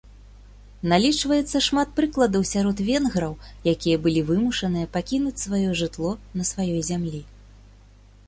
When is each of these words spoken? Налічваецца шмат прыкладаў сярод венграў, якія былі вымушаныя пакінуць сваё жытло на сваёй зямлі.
Налічваецца 0.91 1.57
шмат 1.65 1.89
прыкладаў 1.97 2.41
сярод 2.53 2.77
венграў, 2.87 3.33
якія 3.73 3.97
былі 4.05 4.21
вымушаныя 4.29 4.89
пакінуць 4.95 5.37
сваё 5.45 5.69
жытло 5.83 6.11
на 6.39 6.43
сваёй 6.53 6.81
зямлі. 6.89 7.21